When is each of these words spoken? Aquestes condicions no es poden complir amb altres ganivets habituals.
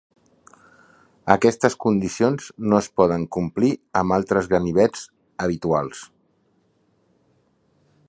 Aquestes 1.33 1.75
condicions 1.85 2.47
no 2.73 2.79
es 2.85 2.89
poden 3.01 3.27
complir 3.39 3.71
amb 4.03 4.19
altres 4.19 4.51
ganivets 4.57 5.07
habituals. 5.47 6.05